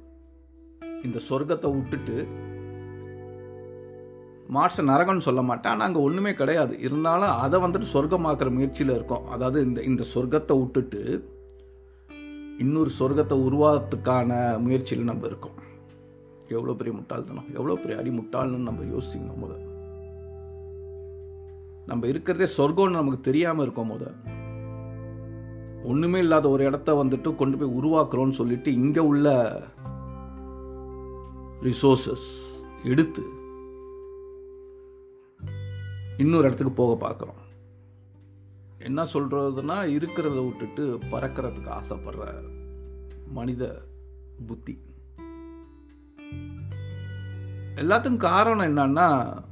இந்த 1.02 1.20
சொர்க்கத்தை 1.28 1.74
விட்டுட்டு 1.74 2.28
மார்ஸை 4.52 4.82
நரகம்னு 4.90 5.26
சொல்ல 5.26 5.42
மாட்டேன். 5.42 5.72
ஆனால் 5.72 5.86
அங்கே 5.88 6.00
ஒன்றுமே 6.06 6.32
கிடையாது. 6.40 6.74
இருந்தாலும் 6.86 7.34
அதை 7.44 7.58
வந்துட்டு 7.64 7.88
சொர்க்கமாக்குற 7.92 8.50
முயற்சியில் 8.56 8.96
இருக்கோம். 8.96 9.26
அதாவது 9.34 9.58
இந்த 9.66 9.82
இந்த 9.90 10.02
சொர்க்கத்தை 10.14 10.56
விட்டுட்டு 10.62 11.02
இன்னொரு 12.64 12.90
சொர்க்கத்தை 12.98 13.36
உருவாக்கத்துக்கான 13.46 14.30
முயற்சியில் 14.64 15.10
நம்ம 15.10 15.26
இருக்கோம். 15.26 15.58
எவ்வளோ 16.56 16.74
பெரிய 16.80 16.94
முட்டாள்தனம். 16.96 17.48
எவ்வளோ 17.58 17.76
பெரிய 17.82 18.00
அடி 18.00 18.10
முட்டாள்னு 18.18 18.68
நம்ம 18.68 18.84
யோசிக்கணும் 18.94 19.42
முத 19.44 19.54
நம்ம 21.90 22.06
இருக்கிறதே 22.06 22.46
சொர்க்கம்னு 22.58 23.00
நமக்கு 23.00 23.20
தெரியாமல் 23.20 23.64
இருக்கோம் 23.64 23.90
முத 23.92 24.04
ஒன்றுமே 25.90 26.18
இல்லாத 26.18 26.46
ஒரு 26.48 26.62
இடத்த 26.64 26.90
வந்துட்டு 26.94 27.30
கொண்டு 27.34 27.56
போய் 27.60 27.74
உருவாக்குறோன்னு 27.78 28.36
சொல்லிட்டு 28.40 28.70
இங்கே 28.72 29.00
உள்ள 29.00 29.28
ரிசோர்ஸஸ் 31.68 32.28
எடுத்து 32.92 33.24
இன்னொரு 36.16 36.44
இடத்துக்கு 36.44 36.72
போக 36.72 37.08
பார்க்குறோம். 37.08 37.42
என்ன 38.78 39.04
சொல்கிறதுனா 39.04 39.76
இருக்கிறத 39.96 40.44
விட்டுட்டு 40.44 40.98
பறக்கிறதுக்கு 41.10 41.80
ஆசைப்படுற 41.80 42.42
மனித 43.28 43.82
புத்தி. 44.46 44.78
எல்லாத்துக்கும் 47.74 48.16
காரணம் 48.16 48.76
என்னன்னா 48.76 49.42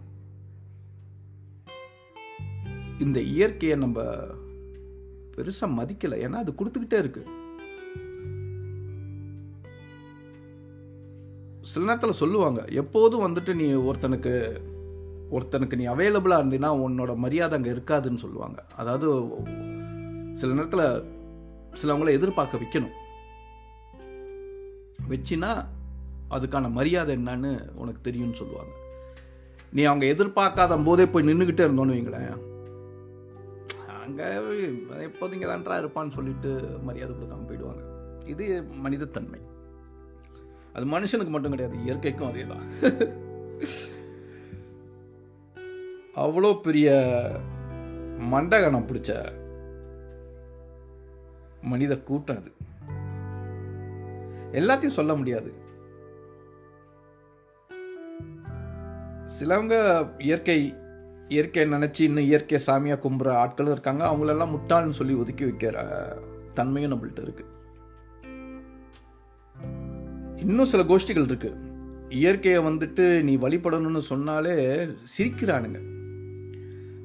இந்த 2.99 3.21
இயற்கையை 3.21 3.79
நம்ம 3.79 4.03
பெருசாக 5.37 5.75
மதிக்கலை. 5.77 6.19
ஏன்னா 6.25 6.33
அது 6.33 6.53
கொடுத்துக்கிட்டே 6.53 6.99
இருக்கு. 6.99 7.27
சில 11.63 11.85
நேரத்தில் 11.85 12.13
சொல்லுவாங்க 12.13 12.65
எப்போதும் 12.65 13.23
வந்துட்டு 13.23 13.55
நீ 13.55 13.73
ஒருத்தனுக்கு 13.73 14.61
ஒருத்தனுக்கு 15.37 15.79
நீ 15.81 15.85
அவைலபிளாக 15.95 16.43
இருந்தீன்னா 16.43 16.71
உன்னோட 16.85 17.13
மரியாதை 17.25 17.57
அங்கே 17.59 17.71
இருக்காதுன்னு 17.71 18.23
சொல்லுவாங்க. 18.25 18.59
அதாவது 18.81 19.07
சில 20.41 20.53
நேரத்தில் 20.59 20.87
சிலவங்களை 21.81 22.13
எதிர்பார்க்க 22.19 22.61
வைக்கணும். 22.63 22.97
வச்சுன்னா 25.13 25.51
அதுக்கான 26.37 26.71
மரியாதை 26.79 27.13
என்னன்னு 27.17 27.51
உனக்கு 27.83 28.01
தெரியும்னு 28.09 28.41
சொல்லுவாங்க. 28.43 28.73
நீ 29.77 29.83
அவங்க 29.85 30.05
எதிர்பார்க்காத 30.15 30.83
போதே 30.89 31.07
போய் 31.07 31.29
நின்றுக்கிட்டே 31.29 31.67
இருந்தோன்னு 31.67 31.97
வைங்களேன். 31.97 32.35
அங்கே 34.05 34.29
எப்போது 35.09 35.35
இங்கே 35.37 35.49
தான்றா 35.51 35.81
இருப்பான்னு 35.83 36.17
சொல்லிட்டு 36.19 36.53
மரியாதை 36.89 37.13
கொடுக்காம 37.15 37.47
போயிடுவாங்க. 37.49 37.83
இது 38.33 38.47
மனிதத்தன்மை. 38.87 39.41
அது 40.77 40.85
மனுஷனுக்கு 40.95 41.33
மட்டும் 41.33 41.55
கிடையாது 41.55 41.77
இயற்கைக்கும் 41.87 42.31
அதே 42.31 42.47
தான் 42.53 42.65
அவ்வளோ 46.17 46.61
பெரிய 46.61 47.11
மண்டகணம் 48.19 48.87
பிடிச்ச 48.87 49.33
மனித 51.61 51.99
கூட்டம் 51.99 52.37
அது. 52.37 52.53
எல்லாத்தையும் 54.53 54.97
சொல்ல 54.99 55.15
முடியாது. 55.15 55.55
சிலவங்க 59.41 60.07
இயற்கை 60.19 60.77
இயற்கையை 61.29 61.73
நினச்சி 61.73 62.01
இன்னும் 62.01 62.25
இயற்கை 62.25 62.63
சாமியாக 62.67 62.99
கும்புற 62.99 63.31
ஆட்களும் 63.45 63.71
இருக்காங்க. 63.71 64.07
அவங்களெல்லாம் 64.07 64.59
முட்டாள்னு 64.59 64.91
சொல்லி 64.91 65.15
ஒதுக்கி 65.15 65.45
வைக்கிற 65.45 66.07
தன்மையும் 66.55 66.93
நம்மள்ட்ட 66.93 67.23
இருக்கு. 67.23 67.45
இன்னும் 70.37 70.65
சில 70.65 70.83
கோஷ்டிகள் 70.83 71.25
இருக்கு. 71.25 71.57
இயற்கையை 72.09 72.65
வந்துட்டு 72.65 73.23
நீ 73.23 73.37
வழிபடணும்னு 73.37 73.99
சொன்னாலே 73.99 74.87
சிரிக்கிறானுங்க. 75.19 75.92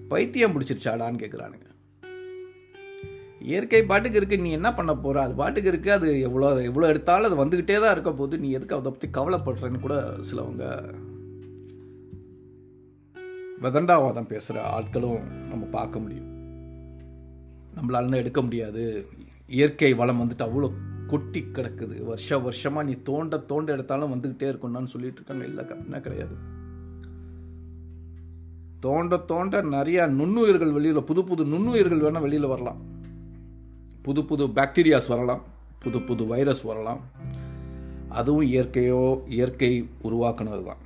பைத்தியம் 0.07 0.53
பிடிச்சிருச்சாடான்னு 0.55 1.21
கேட்குறானுங்க 1.23 1.65
இயற்கை 3.41 3.85
பாட்டுக்கு 3.85 4.17
இருக்கு 4.17 4.37
நீ 4.37 4.51
என்ன 4.51 4.73
பண்ண 4.73 4.95
போகிற 4.95 5.21
அது 5.21 5.33
பாட்டுக்கு 5.35 5.71
இருக்குது 5.71 5.91
அது 5.91 6.21
எவ்வளோ 6.21 6.47
எவ்வளோ 6.61 6.87
எடுத்தாலும் 6.87 7.29
அது 7.29 7.41
வந்துக்கிட்டே 7.43 7.79
தான் 7.79 7.91
இருக்க 7.91 8.11
போது 8.11 8.39
நீ 8.39 8.49
எதுக்கு 8.49 8.75
அதை 8.75 8.91
பற்றி 8.91 9.09
கவலைப்படுறேன்னு 9.09 9.79
கூட 9.79 10.17
சிலவங்க 10.29 10.65
விதண்டாவாதம் 13.61 14.31
பேசுகிற 14.31 14.63
ஆட்களும் 14.77 15.21
நம்ம 15.49 15.63
பார்க்க 15.65 15.99
முடியும். 15.99 16.27
நம்மளால 17.75 18.15
எடுக்க 18.15 18.41
முடியாது. 18.41 19.05
இயற்கை 19.47 19.93
வளம் 19.93 20.21
வந்துட்டு 20.21 20.45
அவ்வளோ 20.47 20.69
கொட்டி 21.07 21.41
கிடக்குது. 21.41 22.03
வருஷ 22.03 22.39
வருஷமாக 22.39 22.87
நீ 22.87 22.93
தோண்ட 23.03 23.37
தோண்ட 23.37 23.73
எடுத்தாலும் 23.73 24.13
வந்துக்கிட்டே 24.13 24.47
இருக்கணும்னு 24.51 24.93
சொல்லிட்டு 24.93 25.15
இருக்காங்க 25.15 25.45
இல்லை 25.45 25.65
அப்படின்னா 25.65 25.99
கிடையாது. 25.99 26.35
தோண்ட 28.79 29.17
தோண்ட 29.17 29.61
நிறையா 29.61 30.03
நுண்ணுயிர்கள் 30.19 30.71
வெளியில் 30.71 31.03
புது 31.03 31.23
புது 31.23 31.45
நுண்ணுயிர்கள் 31.45 32.03
வேணால் 32.05 32.21
வெளியில் 32.21 32.47
வரலாம். 32.47 32.79
புது 34.03 34.25
புது 34.25 34.47
பாக்டீரியாஸ் 34.47 35.07
வரலாம் 35.07 35.41
புது 35.79 36.01
புது 36.01 36.25
வைரஸ் 36.25 36.61
வரலாம். 36.61 37.01
அதுவும் 38.09 38.47
இயற்கையோ 38.47 39.01
இயற்கை 39.27 39.89
உருவாக்குனது 40.03 40.65
தான் 40.65 40.83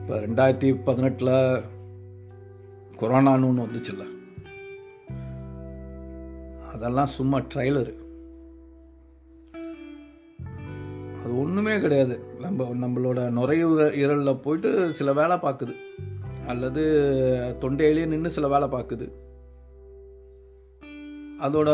இப்போ 0.00 0.16
ரெண்டாயிரத்தி 0.26 0.68
பதினெட்டில் 0.84 1.62
கொரோனான்னு 3.00 3.48
ஒன்று 3.48 3.66
வந்துச்சுல்ல. 3.66 4.04
அதெல்லாம் 6.72 7.06
சும்மா 7.06 7.38
ட்ரைலரு 7.38 7.94
அது 11.26 11.36
ஒன்றுமே 11.42 11.72
கிடையாது. 11.84 12.16
நம்ம 12.42 12.64
நம்மளோட 12.82 13.20
நுரையீரலில் 13.36 14.42
போயிட்டு 14.42 14.70
சில 14.98 15.12
வேலை 15.12 15.36
பார்க்குது. 15.36 15.74
அல்லது 16.46 16.82
தொண்டையிலேயே 17.62 18.10
நின்று 18.10 18.30
சில 18.30 18.48
வேலை 18.48 18.66
பார்க்குது. 18.74 19.06
அதோட 21.46 21.70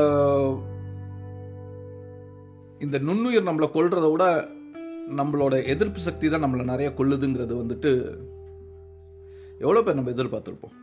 இந்த 2.85 2.99
நுண்ணுயிர் 3.09 3.49
நம்மளை 3.49 3.69
கொள்றத 3.75 4.07
விட 4.11 4.25
நம்மளோட 5.19 5.55
எதிர்ப்பு 5.73 6.01
சக்தி 6.07 6.31
தான் 6.31 6.45
நம்மளை 6.45 6.65
நிறைய 6.71 6.89
கொல்லுதுங்கிறது 6.99 7.55
வந்துட்டு 7.63 7.93
எவ்வளோ 9.59 9.83
பேர் 9.83 9.99
நம்ம 9.99 10.15
எதிர்பார்த்துருப்போம். 10.15 10.77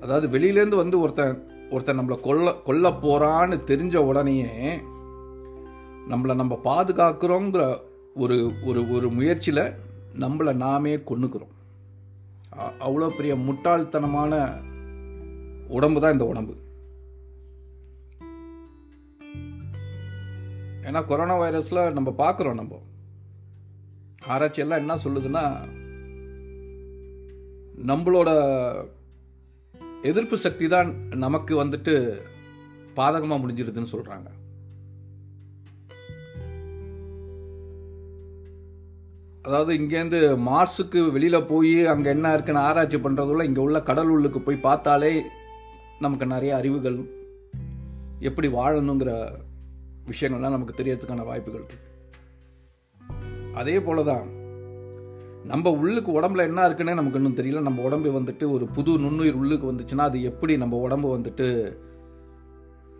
அதாவது 0.00 0.28
வெளியிலேருந்து 0.36 0.82
வந்து 0.82 1.00
ஒருத்தன் 1.00 1.40
ஒருத்தன் 1.70 1.98
நம்மளை 2.00 2.18
கொல்ல 2.28 2.54
கொல்ல 2.68 2.90
போகிறான்னு 3.06 3.58
தெரிஞ்ச 3.72 3.96
உடனேயே 4.10 4.50
நம்மளை 6.08 6.34
நம்ம 6.34 6.60
பாதுகாக்கிறோங்கிற 6.64 7.80
ஒரு 8.14 8.52
ஒரு 8.64 8.90
ஒரு 8.90 9.10
முயற்சியில் 9.10 9.72
நம்மளை 10.14 10.52
நாமே 10.54 10.96
கொண்டுக்கிறோம் 10.96 11.54
அவ்வளோ 12.80 13.16
பெரிய 13.16 13.34
முட்டாள்தனமான 13.34 14.62
உடம்பு 15.68 16.00
தான் 16.00 16.12
இந்த 16.12 16.26
உடம்பு. 16.26 16.54
ஏன்னா 20.82 21.04
கொரோனா 21.04 21.36
வைரஸில் 21.38 21.92
நம்ம 21.92 22.10
பார்க்குறோம் 22.18 22.54
நம்ம. 22.54 22.82
ஆராய்ச்சியெல்லாம் 24.26 24.76
என்ன 24.76 24.96
சொல்லுதுன்னா 24.96 25.44
நம்மளோட 27.86 28.30
எதிர்ப்பு 30.02 30.36
சக்தி 30.36 30.68
தான் 30.68 30.94
நமக்கு 31.08 31.64
வந்துட்டு 31.64 32.20
பாதகமாக 32.96 33.42
முடிஞ்சிருதுன்னு 33.42 33.92
சொல்கிறாங்க 33.92 34.35
அதாவது 39.46 39.72
இங்கேருந்து 39.74 40.36
மார்ஸுக்கு 40.36 41.12
வெளியில் 41.12 41.44
போய் 41.44 41.86
அங்கே 41.86 42.10
என்ன 42.10 42.32
இருக்குன்னு 42.32 42.60
ஆராய்ச்சி 42.60 42.96
பண்ணுறதுல 42.96 43.44
இங்கே 43.44 43.60
உள்ள 43.60 43.82
கடல் 43.82 44.08
உள்ளுக்கு 44.08 44.40
போய் 44.40 44.56
பார்த்தாலே 44.56 45.24
நமக்கு 45.98 46.26
நிறைய 46.26 46.56
அறிவுகள் 46.56 46.96
எப்படி 48.20 48.48
வாழணுங்கிற 48.48 49.10
விஷயங்கள்லாம் 50.06 50.56
நமக்கு 50.56 50.82
தெரியறதுக்கான 50.82 51.24
வாய்ப்புகள் 51.24 51.60
இருக்கு. 51.60 51.78
அதே 53.54 53.80
போல 53.80 54.02
தான் 54.02 54.26
நம்ம 55.44 55.70
உள்ளுக்கு 55.70 56.20
உடம்புல 56.20 56.42
என்ன 56.42 56.68
இருக்குன்னே 56.68 56.94
நமக்கு 56.94 57.18
இன்னும் 57.18 57.36
தெரியல. 57.36 57.60
நம்ம 57.60 57.82
உடம்பு 57.82 58.20
வந்துட்டு 58.20 58.50
ஒரு 58.50 58.66
புது 58.66 58.98
நுண்ணுயிர் 58.98 59.34
உள்ளுக்கு 59.34 59.72
வந்துச்சுன்னா 59.72 60.06
அது 60.10 60.22
எப்படி 60.22 60.56
நம்ம 60.56 60.76
உடம்பு 60.76 61.18
வந்துட்டு 61.18 61.76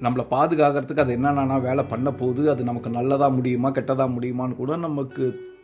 நம்மளை 0.01 0.27
பாதுகாக்கிறதுக்கு 0.31 1.01
அது 1.01 1.16
என்னென்னா 1.16 1.61
வேலை 1.61 1.85
பண்ண 1.85 2.12
போகுது 2.12 2.51
அது 2.51 2.64
நமக்கு 2.64 2.90
நல்லதாக 2.90 3.33
முடியுமா 3.33 3.70
கெட்டதாக 3.70 4.14
முடியுமான்னு 4.14 4.55
கூட 4.55 4.77
நமக்கு 4.77 5.55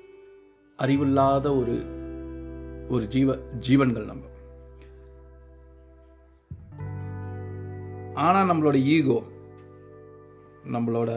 அறிவில்லாத 0.85 1.47
ஒரு 1.61 1.75
ஒரு 2.89 3.05
ஜீவ 3.15 3.35
ஜீவன்கள் 3.67 4.11
நம்ம. 4.11 4.25
ஆனால் 8.25 8.49
நம்மளோட 8.51 8.79
ஈகோ 8.95 9.19
நம்மளோட 10.75 11.11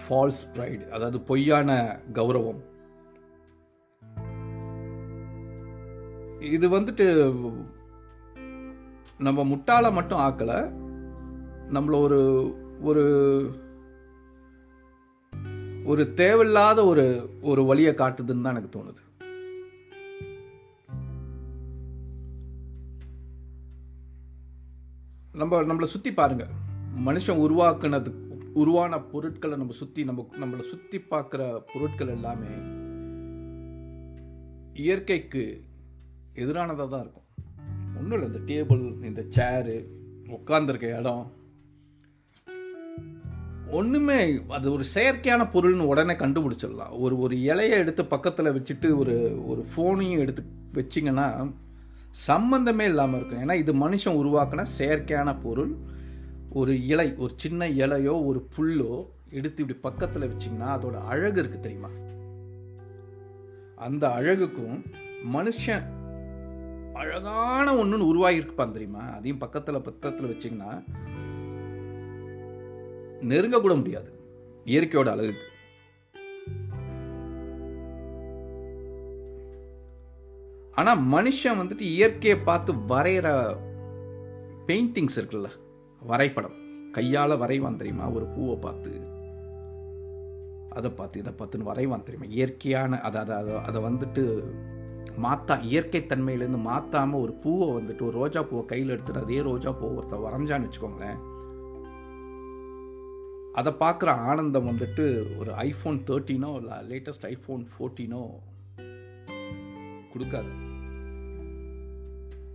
ஃபால்ஸ் 0.00 0.40
ப்ரைடு 0.54 0.84
அதாவது 0.94 1.18
பொய்யான 1.28 1.76
கௌரவம். 2.12 2.62
இது 6.54 6.66
வந்துட்டு 6.76 7.06
நம்ம 9.26 9.44
முட்டாள 9.50 9.92
மட்டும் 9.98 10.22
ஆக்கலை 10.26 10.58
நம்மள 11.74 11.94
ஒரு 12.06 12.20
ஒரு 12.80 13.04
ஒரு 15.90 16.02
தேவையில்லாத 16.20 16.84
ஒரு 16.90 17.04
ஒரு 17.42 17.62
வழியை 17.64 17.92
காட்டுதுன்னு 17.94 18.44
தான் 18.44 18.54
எனக்கு 18.54 18.70
தோணுது. 18.76 19.00
நம்ம 25.40 25.62
நம்மளை 25.62 25.88
சுற்றி 25.94 26.12
பாருங்க. 26.12 26.44
மனுஷன் 27.06 27.42
உருவாக்குனது 27.44 28.10
உருவான 28.62 29.00
பொருட்களை 29.12 29.56
நம்ம 29.56 29.72
சுற்றி 29.72 30.04
நம்ம 30.04 30.26
நம்மளை 30.40 30.64
சுற்றி 30.72 31.00
பார்க்குற 31.10 31.42
பொருட்கள் 31.72 32.14
எல்லாமே 32.16 32.52
இயற்கைக்கு 34.84 35.44
எதிரானதாக 36.34 36.90
தான் 36.90 37.04
இருக்கும். 37.04 37.28
ஒன்றும் 37.98 38.16
இல்லை 38.18 38.28
இந்த 38.32 38.40
டேபிள் 38.52 38.84
இந்த 39.04 39.24
சேரு 39.28 39.76
உட்காந்துருக்க 40.36 40.98
இடம் 41.00 41.24
ஒன்றுமே 43.78 44.18
அது 44.56 44.66
ஒரு 44.72 44.84
செயற்கையான 44.94 45.42
பொருள்னு 45.54 45.90
உடனே 45.92 46.14
கண்டுபிடிச்சிடலாம். 46.14 46.94
ஒரு 47.04 47.14
ஒரு 47.18 47.36
இலையை 47.50 47.76
எடுத்து 47.82 48.02
பக்கத்தில் 48.14 48.54
வச்சுட்டு 48.56 48.88
ஒரு 48.98 49.14
ஒரு 49.46 49.62
ஃபோனையும் 49.70 50.22
எடுத்து 50.24 50.42
வச்சிங்கன்னா 50.74 51.26
சம்மந்தமே 52.28 52.84
இல்லாமல் 52.92 53.18
இருக்கும். 53.18 53.42
ஏன்னா 53.44 53.56
இது 53.62 53.72
மனுஷன் 53.74 54.18
உருவாக்கின 54.20 54.66
செயற்கையான 54.78 55.30
பொருள். 55.42 55.72
ஒரு 56.50 56.72
இலை 56.86 57.06
ஒரு 57.16 57.32
சின்ன 57.36 57.68
இலையோ 57.82 58.14
ஒரு 58.26 58.40
புல்லோ 58.56 58.92
எடுத்து 59.30 59.62
இப்படி 59.62 59.78
பக்கத்தில் 59.80 60.30
வச்சிங்கன்னா 60.30 60.68
அதோட 60.76 60.96
அழகு 61.12 61.38
இருக்குது 61.42 61.64
தெரியுமா? 61.66 61.90
அந்த 63.86 64.04
அழகுக்கும் 64.18 64.78
மனுஷன் 65.32 65.86
அழகான 66.94 67.66
ஒன்றுன்னு 67.74 68.10
உருவாகியிருக்குப்பான் 68.10 68.76
தெரியுமா? 68.76 69.04
அதையும் 69.16 69.40
பக்கத்தில் 69.44 69.86
பக்கத்தில் 69.88 70.30
வச்சிங்கன்னா 70.30 70.72
நெருங்க 73.20 73.60
கூட 73.60 73.74
முடியாது. 73.74 74.12
இயற்கையோட 74.64 75.06
அழகுக்கு. 75.06 75.52
ஆனால் 80.74 80.98
மனுஷன் 80.98 81.58
வந்துட்டு 81.58 81.80
இயற்கையை 81.80 82.38
பார்த்து 82.38 82.72
வரைகிற 82.72 83.56
பெயிண்டிங்ஸ் 84.66 85.16
இருக்குல்ல? 85.16 85.48
வரைபடம். 86.00 86.90
கையால் 86.92 87.40
வரைவான் 87.40 87.76
தெரியுமா? 87.76 88.10
ஒரு 88.10 88.24
பூவை 88.24 88.56
பார்த்து. 88.56 89.12
அதை 90.70 90.90
பார்த்து 90.90 91.20
இதை 91.20 91.32
பார்த்துன்னு 91.32 91.68
வரைவான் 91.68 92.02
தெரியுமா? 92.02 92.32
இயற்கையான 92.32 93.00
அதை 93.00 93.20
அதை 93.20 93.36
அதை 93.36 93.54
அதை 93.54 93.82
வந்துட்டு 93.82 94.44
மாத்தா 95.22 95.62
இயற்கை 95.62 96.00
தன்மையிலேருந்து 96.00 96.58
மாற்றாமல் 96.58 97.20
ஒரு 97.20 97.32
பூவை 97.32 97.68
வந்துட்டு 97.68 98.02
ஒரு 98.02 98.10
ரோஜா 98.10 98.42
பூவை 98.42 98.64
கையில் 98.64 98.88
எடுத்துட்டு 98.88 99.22
அதே 99.22 99.40
ரோஜா 99.40 99.72
பூவை 99.72 100.04
ஒருத்தர் 100.04 100.24
வரைஞ்சான்னு 100.24 100.68
வச்சுக்கோங்களேன். 100.68 101.33
அதை 103.54 103.70
பார்க்குற 103.80 104.10
ஆனந்தம் 104.30 104.68
வந்துட்டு 104.70 105.04
ஒரு 105.38 105.50
ஐஃபோன் 105.68 105.98
தேர்ட்டீனோ 106.08 106.50
இல்லை 106.60 106.76
லேட்டஸ்ட் 106.90 107.26
ஐஃபோன் 107.32 107.62
ஃபோர்டீனோ 107.72 108.22
கொடுக்காது. 110.12 110.52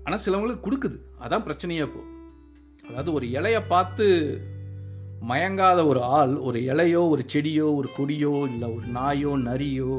ஆனால் 0.06 0.24
சிலவங்களுக்கு 0.26 0.66
கொடுக்குது. 0.68 0.98
அதான் 1.24 1.46
பிரச்சனையே 1.48 1.86
இப்போ. 1.88 2.02
அதாவது 2.88 3.12
ஒரு 3.14 3.26
இலையை 3.38 3.62
பார்த்து 3.68 4.06
மயங்காத 5.30 5.80
ஒரு 5.88 6.02
ஆள் 6.18 6.34
ஒரு 6.48 6.60
இலையோ 6.72 7.02
ஒரு 7.14 7.24
செடியோ 7.34 7.66
ஒரு 7.80 7.90
கொடியோ 7.98 8.34
இல்லை 8.52 8.68
ஒரு 8.76 8.88
நாயோ 8.98 9.32
நரியோ 9.48 9.94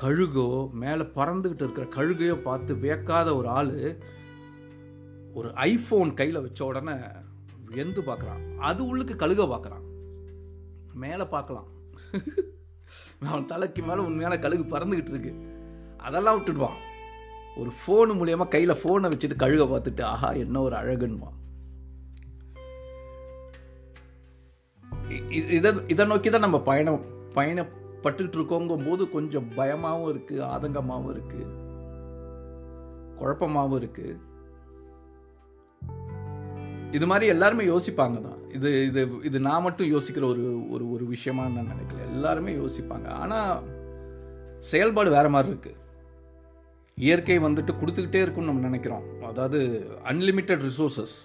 கழுகோ 0.00 0.48
மேலே 0.82 1.04
பறந்துக்கிட்டு 1.18 1.64
இருக்கிற 1.64 1.86
கழுகையோ 1.96 2.36
பார்த்து 2.42 2.72
வியக்காத 2.74 3.28
ஒரு 3.36 3.48
ஆள் 3.48 3.72
ஒரு 5.34 5.48
ஐஃபோன் 5.70 6.10
கையில் 6.14 6.44
வச்ச 6.46 6.60
உடனே 6.64 6.96
வியந்து 7.70 8.00
பார்க்குறான். 8.00 8.42
அது 8.68 8.80
உள்ளுக்கு 8.86 9.14
கழுக 9.14 9.42
பார்க்குறான். 9.52 9.86
மேலே 11.04 11.24
பார்க்கலாம். 11.34 11.68
அவன் 13.30 13.48
தலைக்கு 13.52 13.80
மேலே 13.88 14.00
உண்மையான 14.08 14.38
கழுகு 14.44 14.64
பறந்துக்கிட்டு 14.64 15.12
இருக்கு. 15.14 15.32
அதெல்லாம் 16.06 16.36
விட்டுடுவான். 16.38 16.78
ஒரு 17.60 17.70
ஃபோனு 17.78 18.12
மூலியமா 18.18 18.44
கையில் 18.48 18.80
ஃபோனை 18.80 19.08
வச்சுட்டு 19.12 19.42
கழுக 19.44 19.64
பார்த்துட்டு 19.70 20.02
ஆஹா 20.12 20.30
என்ன 20.44 20.60
ஒரு 20.60 20.76
அழகுன்னுவான். 20.80 21.36
இதை 25.56 25.70
இதை 25.92 26.04
நோக்கி 26.06 26.30
தான் 26.30 26.44
நம்ம 26.46 26.58
பயணம் 26.68 27.04
பயணப்பட்டுக்கிட்டு 27.36 28.38
இருக்கோங்கும் 28.38 28.86
போது 28.88 29.02
கொஞ்சம் 29.14 29.48
பயமாகவும் 29.58 30.10
இருக்குது 30.12 30.44
ஆதங்கமாகவும் 30.54 31.12
இருக்குது 31.14 31.46
குழப்பமாகவும் 33.20 33.78
இருக்குது 33.80 34.14
இது 36.96 37.06
மாதிரி 37.06 37.26
எல்லாருமே 37.32 37.64
யோசிப்பாங்க 37.64 38.18
தான். 38.26 38.38
இது 38.56 38.68
இது 38.86 39.00
இது 39.28 39.38
நான் 39.46 39.64
மட்டும் 39.66 39.90
யோசிக்கிற 39.94 40.24
ஒரு 40.32 40.44
ஒரு 40.74 40.84
ஒரு 40.92 41.04
விஷயமா 41.14 41.42
நான் 41.46 41.72
நினைக்கல. 41.72 42.00
எல்லாருமே 42.12 42.52
யோசிப்பாங்க. 42.52 43.08
ஆனால் 43.22 43.66
செயல்பாடு 44.70 45.10
வேற 45.10 45.28
மாதிரி 45.28 45.52
இருக்கு. 45.52 45.72
இயற்கை 47.06 47.38
வந்துட்டு 47.38 47.72
கொடுத்துக்கிட்டே 47.80 48.22
இருக்கும்னு 48.22 48.50
நம்ம 48.50 48.64
நினைக்கிறோம். 48.68 49.04
அதாவது 49.30 49.58
அன்லிமிட்டெட் 50.12 50.64
ரிசோர்சஸ் 50.68 51.18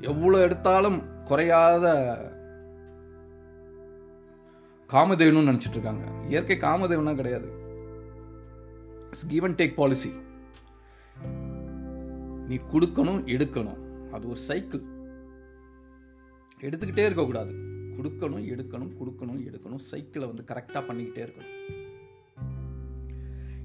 எவ்வளோ 0.00 0.40
எடுத்தாலும் 0.46 0.98
குறையாத 1.30 1.86
காமதேவனும் 4.90 5.50
நினச்சிட்டு 5.50 5.78
இருக்காங்க. 5.78 6.04
இயற்கை 6.28 6.58
காமதேவனா 6.58 7.14
கிடையாது. 7.20 7.50
It's 9.06 9.26
give 9.26 9.44
and 9.44 9.60
take 9.62 9.78
policy 9.80 10.12
நீ 12.50 12.58
கொடுக்கணும் 12.72 13.22
எடுக்கணும். 13.36 13.80
அது 14.12 14.28
ஒரு 14.28 14.40
சைக்கிள் 14.48 14.82
எடுத்துக்கிட்டே 16.60 17.04
இருக்கக்கூடாது. 17.08 17.52
கொடுக்கணும் 17.96 18.44
எடுக்கணும் 18.52 18.92
கொடுக்கணும் 19.00 19.40
எடுக்கணும். 19.48 19.82
சைக்கிளை 19.90 20.28
வந்து 20.28 20.44
கரெக்டாக 20.46 20.82
பண்ணிக்கிட்டே 20.88 21.22
இருக்கணும். 21.24 21.54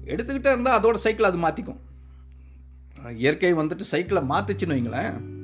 எடுத்துக்கிட்டே 0.04 0.52
இருந்தால் 0.52 0.80
அதோட 0.80 0.94
சைக்கிள் 0.94 1.30
அது 1.30 1.38
மாற்றிக்கும் 1.38 1.80
இயற்கை 3.14 3.54
வந்துட்டு 3.54 3.80
சைக்கிளை 3.80 4.22
மாத்துச்சுன்னு 4.22 4.76
வைங்களேன். 4.76 5.36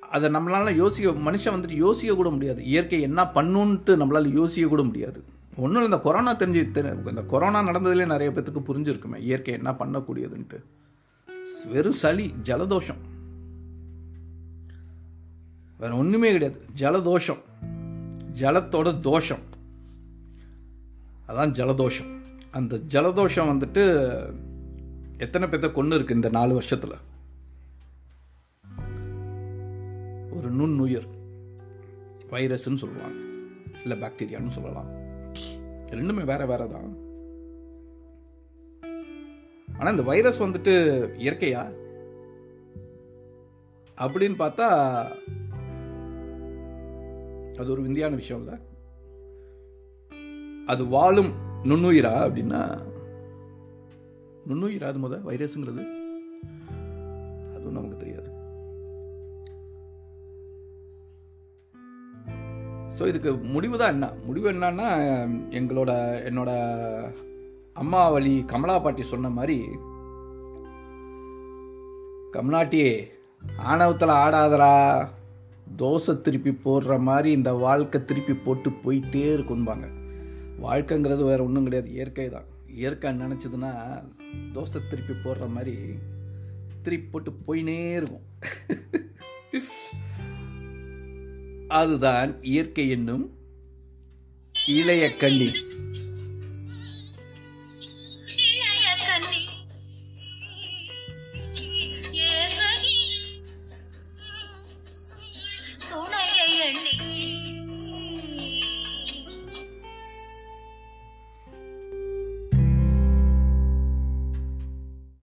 அதை 0.00 0.30
நம்மளால 0.30 0.74
யோசிக்க 0.74 1.30
மனுஷன் 1.30 1.54
வந்துட்டு 1.54 1.72
யோசிக்க 1.72 2.14
கூட 2.14 2.30
முடியாது. 2.30 2.64
இயற்கை 2.64 3.00
என்ன 3.00 3.22
பண்ணுன்ட்டு 3.22 3.94
நம்மளால 4.00 4.32
யோசிக்க 4.32 4.68
கூட 4.68 4.82
முடியாது. 4.82 5.24
ஒன்றும் 5.56 5.82
இல்லை 5.82 5.84
இந்த 5.84 5.98
கொரோனா 5.98 6.36
தெரிஞ்சு 6.36 7.08
இந்த 7.08 7.22
கொரோனா 7.22 7.60
நடந்ததுலேயே 7.68 8.06
நிறைய 8.06 8.30
பேத்துக்கு 8.30 8.62
புரிஞ்சிருக்குமே. 8.66 9.16
இயற்கை 9.16 9.54
என்ன 9.54 9.70
பண்ணக்கூடியதுன்ட்டு. 9.70 10.58
வெறும் 11.66 11.92
சளி 11.92 12.34
ஜலதோஷம். 12.42 12.98
வேற 15.78 15.96
ஒன்றுமே 15.96 16.32
கிடையாது. 16.32 16.64
ஜலதோஷம். 16.76 17.38
ஜலத்தோட 18.40 19.00
தோஷம். 19.00 19.38
அதான் 21.28 21.50
ஜலதோஷம். 21.50 22.20
அந்த 22.50 22.76
ஜலதோஷம் 22.76 23.48
வந்துட்டு 23.50 24.34
எத்தனை 25.18 25.48
பேத்த 25.48 25.72
கொண்டு 25.72 25.94
இருக்கு 25.94 26.14
இந்த 26.14 26.28
நாலு 26.28 26.60
வருஷத்துல? 26.60 26.92
ஒரு 30.30 30.50
நுண்ணுயிர். 30.50 31.06
வைரஸ்ன்னு 32.30 32.76
சொல்லுவாங்க. 32.76 33.16
இல்லை 33.82 33.98
பாக்டீரியான்னு 34.00 34.46
சொல்லலாம். 34.46 34.90
ரெண்டுமே 35.86 36.24
வேற 36.24 36.46
வேற 36.46 36.66
தான் 36.66 37.03
ஆனால் 39.84 39.98
இந்த 39.98 40.10
வைரஸ் 40.10 40.42
வந்துட்டு 40.42 40.74
இயற்கையா? 41.16 41.62
அப்படின்னு 43.98 44.36
பார்த்தா 44.38 44.66
அது 47.58 47.70
ஒரு 47.70 47.82
விந்தியான 47.82 48.14
விஷயம் 48.14 48.42
இல்லை. 48.42 48.56
அது 50.66 50.86
வாழும் 50.86 51.32
நுண்ணுயிரா 51.62 52.12
அப்படின்னா 52.26 52.62
நுண்ணுயிரா 54.48 54.82
அது 54.82 54.98
முத? 54.98 55.18
வைரஸ்ங்கிறது? 55.22 55.84
அதுவும் 57.54 57.72
நமக்கு 57.72 57.96
தெரியாது. 57.96 58.30
ஸோ 62.98 63.06
இதுக்கு 63.06 63.34
முடிவு 63.34 63.78
தான் 63.78 63.92
என்ன? 63.92 64.12
முடிவு 64.26 64.52
என்னன்னா 64.52 64.88
எங்களோட 65.50 65.92
என்னோட 66.24 66.50
அம்மாவளி 67.74 68.44
கமலா 68.44 68.78
பாட்டி 68.78 69.02
சொன்ன 69.02 69.28
மாதிரி 69.28 69.56
கமலாட்டியே 72.32 72.92
ஆணவத்தில் 73.56 74.08
ஆடாதரா 74.08 74.74
தோசை 75.76 76.20
திருப்பி 76.20 76.52
போடுற 76.64 76.98
மாதிரி 76.98 77.30
இந்த 77.30 77.52
வாழ்க்கை 77.52 78.04
திருப்பி 78.04 78.34
போட்டு 78.34 78.70
போயிட்டே 78.70 79.24
இருக்கும்பாங்க. 79.36 79.86
வாழ்க்கைங்கிறது 80.62 81.22
வேறு 81.22 81.44
ஒன்றும் 81.44 81.62
கிடையாது. 81.62 81.92
இயற்கை 81.92 82.28
தான். 82.28 82.48
இயற்கை 82.68 83.10
நினச்சதுன்னா 83.10 83.72
தோசை 84.54 84.80
திருப்பி 84.90 85.14
போடுற 85.24 85.48
மாதிரி 85.48 85.76
திருப்பி 86.82 87.08
போட்டு 87.10 87.30
போயினே 87.46 87.78
இருக்கும். 87.92 88.26
அதுதான் 91.68 92.42
இயற்கை 92.42 92.90
என்னும் 92.90 93.30
இளைய 94.66 95.16
கண்ணி. 95.16 95.52